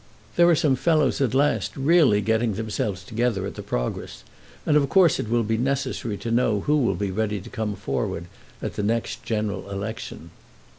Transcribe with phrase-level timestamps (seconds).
[0.35, 4.23] "There are some fellows at last really getting themselves together at the Progress,
[4.65, 7.75] and of course it will be necessary to know who will be ready to come
[7.75, 8.25] forward
[8.63, 10.31] at the next general election."